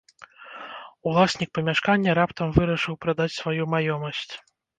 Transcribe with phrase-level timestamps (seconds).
[1.11, 4.29] Уласнік памяшкання раптам вырашыў прадаць сваю маёмасць.